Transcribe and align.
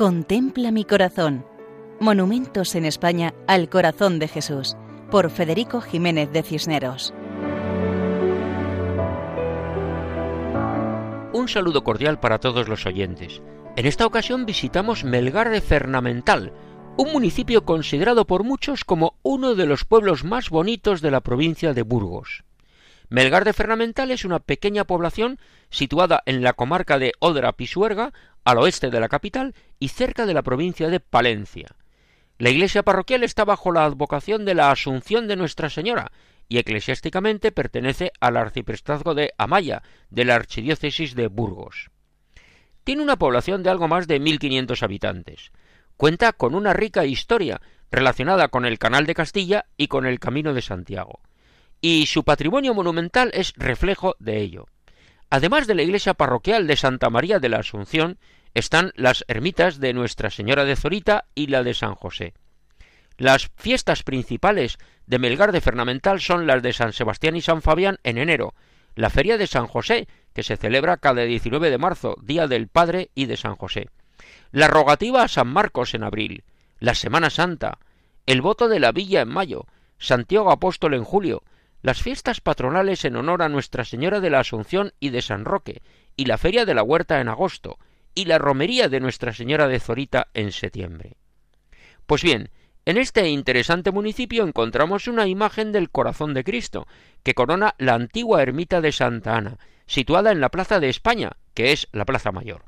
Contempla 0.00 0.70
mi 0.70 0.86
corazón. 0.86 1.44
Monumentos 2.00 2.74
en 2.74 2.86
España 2.86 3.34
al 3.46 3.68
corazón 3.68 4.18
de 4.18 4.28
Jesús, 4.28 4.74
por 5.10 5.28
Federico 5.28 5.82
Jiménez 5.82 6.32
de 6.32 6.42
Cisneros. 6.42 7.12
Un 11.34 11.48
saludo 11.48 11.84
cordial 11.84 12.18
para 12.18 12.38
todos 12.38 12.66
los 12.66 12.86
oyentes. 12.86 13.42
En 13.76 13.84
esta 13.84 14.06
ocasión 14.06 14.46
visitamos 14.46 15.04
Melgar 15.04 15.50
de 15.50 15.60
Fernamental, 15.60 16.54
un 16.96 17.12
municipio 17.12 17.66
considerado 17.66 18.26
por 18.26 18.42
muchos 18.42 18.86
como 18.86 19.18
uno 19.22 19.54
de 19.54 19.66
los 19.66 19.84
pueblos 19.84 20.24
más 20.24 20.48
bonitos 20.48 21.02
de 21.02 21.10
la 21.10 21.20
provincia 21.20 21.74
de 21.74 21.82
Burgos. 21.82 22.42
Melgar 23.10 23.44
de 23.44 23.52
Fernamental 23.52 24.12
es 24.12 24.24
una 24.24 24.38
pequeña 24.38 24.84
población 24.84 25.40
situada 25.68 26.22
en 26.26 26.42
la 26.42 26.52
comarca 26.52 26.96
de 27.00 27.12
Odra-Pisuerga, 27.18 28.12
al 28.44 28.58
oeste 28.58 28.90
de 28.90 29.00
la 29.00 29.08
capital 29.08 29.54
y 29.78 29.88
cerca 29.88 30.26
de 30.26 30.34
la 30.34 30.42
provincia 30.42 30.88
de 30.88 31.00
Palencia. 31.00 31.68
La 32.38 32.50
iglesia 32.50 32.82
parroquial 32.82 33.22
está 33.22 33.44
bajo 33.44 33.72
la 33.72 33.84
advocación 33.84 34.44
de 34.44 34.54
la 34.54 34.70
Asunción 34.70 35.28
de 35.28 35.36
Nuestra 35.36 35.68
Señora 35.70 36.10
y 36.48 36.58
eclesiásticamente 36.58 37.52
pertenece 37.52 38.12
al 38.20 38.36
arciprestazgo 38.36 39.14
de 39.14 39.32
Amaya, 39.38 39.82
de 40.10 40.24
la 40.24 40.36
archidiócesis 40.36 41.14
de 41.14 41.28
Burgos. 41.28 41.90
Tiene 42.84 43.02
una 43.02 43.16
población 43.16 43.62
de 43.62 43.70
algo 43.70 43.88
más 43.88 44.08
de 44.08 44.20
1.500 44.20 44.82
habitantes. 44.82 45.52
Cuenta 45.96 46.32
con 46.32 46.54
una 46.54 46.72
rica 46.72 47.04
historia 47.04 47.60
relacionada 47.90 48.48
con 48.48 48.64
el 48.64 48.78
Canal 48.78 49.06
de 49.06 49.14
Castilla 49.14 49.66
y 49.76 49.88
con 49.88 50.06
el 50.06 50.18
Camino 50.18 50.54
de 50.54 50.62
Santiago 50.62 51.20
y 51.80 52.06
su 52.06 52.24
patrimonio 52.24 52.74
monumental 52.74 53.30
es 53.34 53.54
reflejo 53.56 54.16
de 54.18 54.40
ello. 54.40 54.66
Además 55.30 55.68
de 55.68 55.76
la 55.76 55.82
iglesia 55.82 56.14
parroquial 56.14 56.66
de 56.66 56.76
Santa 56.76 57.08
María 57.08 57.38
de 57.38 57.48
la 57.48 57.58
Asunción, 57.58 58.18
están 58.52 58.92
las 58.96 59.24
ermitas 59.28 59.78
de 59.78 59.92
Nuestra 59.92 60.28
Señora 60.28 60.64
de 60.64 60.74
Zorita 60.74 61.26
y 61.36 61.46
la 61.46 61.62
de 61.62 61.72
San 61.72 61.94
José. 61.94 62.34
Las 63.16 63.50
fiestas 63.56 64.02
principales 64.02 64.78
de 65.06 65.18
Melgar 65.20 65.52
de 65.52 65.60
Fernamental 65.60 66.20
son 66.20 66.48
las 66.48 66.62
de 66.62 66.72
San 66.72 66.92
Sebastián 66.92 67.36
y 67.36 67.42
San 67.42 67.62
Fabián 67.62 67.98
en 68.02 68.18
enero, 68.18 68.54
la 68.96 69.08
Feria 69.08 69.38
de 69.38 69.46
San 69.46 69.68
José, 69.68 70.08
que 70.34 70.42
se 70.42 70.56
celebra 70.56 70.96
cada 70.96 71.22
19 71.22 71.70
de 71.70 71.78
marzo, 71.78 72.16
Día 72.22 72.48
del 72.48 72.66
Padre 72.66 73.10
y 73.14 73.26
de 73.26 73.36
San 73.36 73.54
José, 73.54 73.88
la 74.50 74.66
rogativa 74.66 75.22
a 75.22 75.28
San 75.28 75.48
Marcos 75.48 75.94
en 75.94 76.02
abril, 76.02 76.42
la 76.80 76.94
Semana 76.94 77.30
Santa, 77.30 77.78
el 78.26 78.42
voto 78.42 78.68
de 78.68 78.80
la 78.80 78.90
Villa 78.90 79.20
en 79.20 79.28
mayo, 79.28 79.66
Santiago 79.98 80.50
Apóstol 80.50 80.94
en 80.94 81.04
julio, 81.04 81.42
las 81.82 82.02
fiestas 82.02 82.40
patronales 82.40 83.04
en 83.04 83.16
honor 83.16 83.42
a 83.42 83.48
Nuestra 83.48 83.84
Señora 83.84 84.20
de 84.20 84.30
la 84.30 84.40
Asunción 84.40 84.92
y 85.00 85.10
de 85.10 85.22
San 85.22 85.44
Roque, 85.44 85.82
y 86.16 86.26
la 86.26 86.38
Feria 86.38 86.64
de 86.64 86.74
la 86.74 86.82
Huerta 86.82 87.20
en 87.20 87.28
agosto, 87.28 87.78
y 88.14 88.26
la 88.26 88.38
Romería 88.38 88.88
de 88.88 89.00
Nuestra 89.00 89.32
Señora 89.32 89.68
de 89.68 89.80
Zorita 89.80 90.28
en 90.34 90.52
septiembre. 90.52 91.16
Pues 92.06 92.22
bien, 92.22 92.50
en 92.84 92.96
este 92.96 93.28
interesante 93.28 93.90
municipio 93.90 94.44
encontramos 94.44 95.06
una 95.06 95.26
imagen 95.26 95.72
del 95.72 95.90
corazón 95.90 96.34
de 96.34 96.44
Cristo, 96.44 96.86
que 97.22 97.34
corona 97.34 97.74
la 97.78 97.94
antigua 97.94 98.42
ermita 98.42 98.80
de 98.80 98.92
Santa 98.92 99.36
Ana, 99.36 99.58
situada 99.86 100.32
en 100.32 100.40
la 100.40 100.48
Plaza 100.48 100.80
de 100.80 100.88
España, 100.88 101.32
que 101.54 101.72
es 101.72 101.88
la 101.92 102.04
Plaza 102.04 102.32
Mayor. 102.32 102.64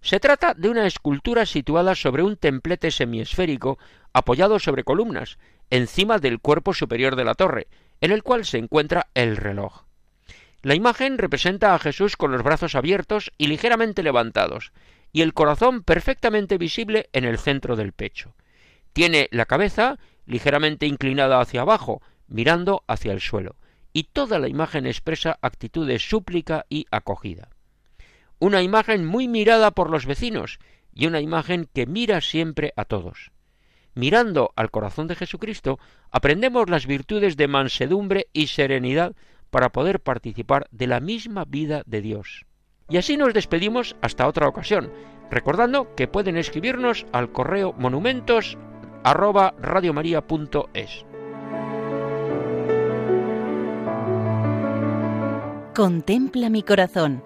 Se 0.00 0.20
trata 0.20 0.54
de 0.54 0.68
una 0.68 0.86
escultura 0.86 1.46
situada 1.46 1.94
sobre 1.94 2.22
un 2.22 2.36
templete 2.36 2.90
semiesférico 2.90 3.78
apoyado 4.12 4.58
sobre 4.58 4.84
columnas, 4.84 5.38
encima 5.70 6.18
del 6.18 6.40
cuerpo 6.40 6.74
superior 6.74 7.16
de 7.16 7.24
la 7.24 7.34
torre, 7.34 7.68
en 8.04 8.12
el 8.12 8.22
cual 8.22 8.44
se 8.44 8.58
encuentra 8.58 9.06
el 9.14 9.38
reloj. 9.38 9.86
La 10.60 10.74
imagen 10.74 11.16
representa 11.16 11.74
a 11.74 11.78
Jesús 11.78 12.18
con 12.18 12.32
los 12.32 12.42
brazos 12.42 12.74
abiertos 12.74 13.32
y 13.38 13.46
ligeramente 13.46 14.02
levantados, 14.02 14.72
y 15.10 15.22
el 15.22 15.32
corazón 15.32 15.82
perfectamente 15.82 16.58
visible 16.58 17.08
en 17.14 17.24
el 17.24 17.38
centro 17.38 17.76
del 17.76 17.94
pecho. 17.94 18.34
Tiene 18.92 19.30
la 19.32 19.46
cabeza 19.46 19.98
ligeramente 20.26 20.84
inclinada 20.84 21.40
hacia 21.40 21.62
abajo, 21.62 22.02
mirando 22.26 22.84
hacia 22.88 23.12
el 23.12 23.22
suelo, 23.22 23.56
y 23.94 24.04
toda 24.04 24.38
la 24.38 24.48
imagen 24.48 24.84
expresa 24.84 25.38
actitud 25.40 25.88
de 25.88 25.98
súplica 25.98 26.66
y 26.68 26.84
acogida. 26.90 27.48
Una 28.38 28.60
imagen 28.60 29.06
muy 29.06 29.28
mirada 29.28 29.70
por 29.70 29.88
los 29.88 30.04
vecinos, 30.04 30.58
y 30.92 31.06
una 31.06 31.22
imagen 31.22 31.70
que 31.72 31.86
mira 31.86 32.20
siempre 32.20 32.74
a 32.76 32.84
todos 32.84 33.32
mirando 33.94 34.52
al 34.56 34.70
corazón 34.70 35.06
de 35.06 35.16
Jesucristo, 35.16 35.78
aprendemos 36.10 36.68
las 36.68 36.86
virtudes 36.86 37.36
de 37.36 37.48
mansedumbre 37.48 38.28
y 38.32 38.48
serenidad 38.48 39.14
para 39.50 39.70
poder 39.70 40.00
participar 40.00 40.66
de 40.70 40.86
la 40.86 41.00
misma 41.00 41.44
vida 41.44 41.82
de 41.86 42.00
Dios. 42.00 42.46
Y 42.88 42.96
así 42.96 43.16
nos 43.16 43.32
despedimos 43.32 43.96
hasta 44.02 44.26
otra 44.26 44.48
ocasión, 44.48 44.92
recordando 45.30 45.94
que 45.94 46.08
pueden 46.08 46.36
escribirnos 46.36 47.06
al 47.12 47.32
correo 47.32 47.72
monumentos 47.72 48.58
Contempla 55.74 56.50
mi 56.50 56.62
corazón. 56.62 57.24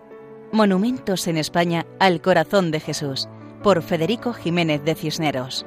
Monumentos 0.53 1.29
en 1.29 1.37
España 1.37 1.87
al 2.01 2.23
corazón 2.23 2.71
de 2.71 2.81
Jesús, 2.81 3.29
por 3.63 3.83
Federico 3.83 4.33
Jiménez 4.33 4.83
de 4.85 4.95
Cisneros. 4.95 5.67